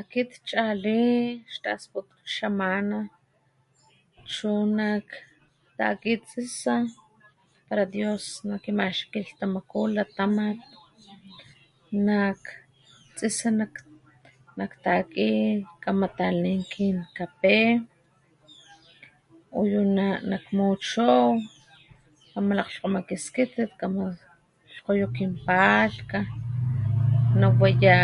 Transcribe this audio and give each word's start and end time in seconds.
Akit 0.00 0.28
chali 0.48 1.04
xtasputut 1.54 2.24
xamana 2.34 2.98
chu 4.34 4.50
nak 4.78 5.06
taki 5.78 6.12
tsisa 6.26 6.76
para 7.68 7.84
Dios 7.94 8.24
nakimaxki 8.50 9.08
kilhtamaku 9.12 9.80
latamat 9.96 10.58
nak 12.06 12.40
tsisa 13.16 13.48
nak 14.58 14.72
taki 14.84 15.30
kama 15.84 16.08
talin 16.18 16.60
kin 16.72 16.96
kapé 17.16 17.58
uyu 19.60 19.80
na 19.96 20.06
nakmu 20.30 20.66
chow 20.88 21.26
kama 22.32 22.52
lakglhkgoma 22.58 23.00
ki 23.08 23.16
skitit 23.24 23.70
kama 23.80 24.04
lhkgoyo 24.70 25.06
kin 25.16 25.32
palhka 25.46 26.20
nawaya 27.38 28.00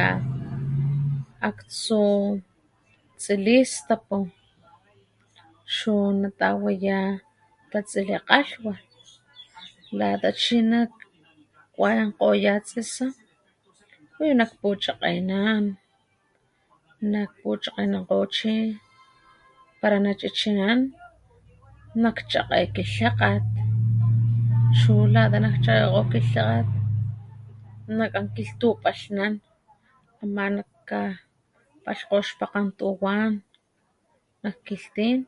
aktsu 1.50 2.04
tsilistapu 3.20 4.18
chu 5.76 5.93
natawaya 6.21 6.98
tatsili 7.71 8.17
kgalhwat 8.21 8.80
lata 9.98 10.30
chi 10.43 10.57
nak 10.72 10.90
kuayankgoya 11.75 12.54
tsisa 12.67 13.07
uyu 14.21 14.32
nak 14.39 14.53
puchakgenan 14.61 15.64
nak 17.12 17.30
puchakgenankgo 17.40 18.18
chi 18.36 18.54
para 19.80 19.96
na 20.04 20.11
chi'chinan 20.21 20.80
nak 22.03 22.18
chakge 22.30 22.58
kilhakgat 22.75 23.43
chu 24.79 24.94
lata 25.14 25.36
nak 25.43 25.57
chakgekgo 25.64 26.00
kilhakgat 26.11 26.67
nakan 27.96 28.25
kilhtupalhnan 28.35 29.32
ama 30.22 30.44
nak 30.57 30.68
kapalhkgo 30.89 32.17
ixpakgan 32.25 32.69
tuwan 32.78 33.33
nak 34.42 34.56
kilhtin 34.67 35.19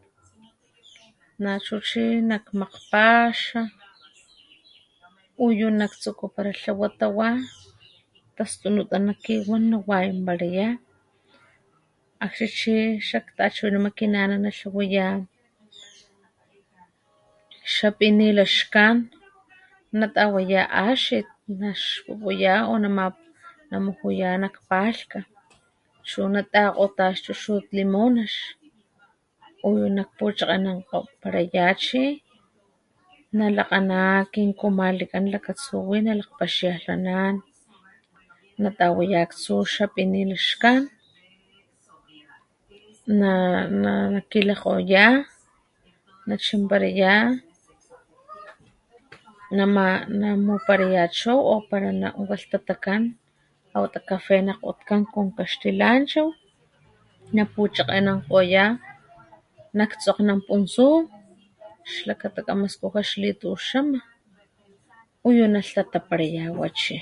nachu 1.45 1.77
chi 1.89 2.05
nak 2.21 2.45
makgpaxa 2.61 3.61
uyu 5.47 5.67
nak 5.79 5.93
tsukupara 6.01 6.53
tlawa 6.59 6.87
tawa 7.01 7.29
tastunuta 8.37 8.97
na 9.01 9.17
kiwan 9.25 9.65
nawayanparaya 9.73 10.77
akxni 12.25 12.49
chi 12.61 12.79
xak 13.09 13.27
tachiwinama 13.37 13.89
kinana 13.99 14.35
natlawaya 14.45 15.07
xa 17.73 17.89
pinila 17.99 18.45
xkan 18.57 18.97
natawaya 19.99 20.61
axit 20.69 21.25
naxpupuya 21.49 22.69
o 22.69 22.75
na 22.77 22.89
namujuya 23.73 24.37
nak 24.37 24.61
palhkga 24.69 25.25
chu 26.09 26.29
natakgota 26.29 27.17
ix 27.17 27.19
chuchut 27.25 27.67
limunax 27.77 28.31
uyu 29.67 29.89
nakpuchakgenankgoparaya 29.97 31.67
chi 31.85 32.05
nalakgana 33.37 34.27
kin 34.33 34.51
kumalikan 34.61 35.25
lakatsu 35.33 35.77
wi 35.89 35.99
nalakg 36.07 36.33
paxialhnana 36.39 37.39
natawaya 38.63 39.19
akstu 39.27 39.63
xa 39.73 39.85
pinila 39.95 40.37
xkan 40.47 40.83
na 43.19 43.33
nakilakgoya 44.15 45.07
nachinparaya 46.27 47.43
nama 49.51 50.07
namuparaya 50.07 51.05
chow 51.11 51.39
o 51.53 51.55
para 51.71 51.91
na 52.01 52.09
walhtatakan 52.15 53.03
wata 53.83 54.01
kapé 54.13 54.37
na 54.47 54.55
kgotkan 54.59 55.03
con 55.13 55.29
kaxtilanchaw 55.39 56.29
napuchakgenankgoya 57.35 58.65
nak 59.79 59.91
tsokgnan 60.01 60.41
puntsu 60.47 60.89
xkakata 61.95 62.41
kama 62.47 62.67
skuja 62.73 63.03
xlituxama 63.11 63.99
uyu 65.29 65.45
nalh 65.53 65.71
tataparaya 65.77 66.45
chi. 66.81 66.97